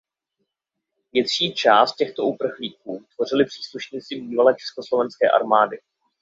[1.13, 5.79] Větší část těchto uprchlíků tvořili příslušníci bývalé československé armády.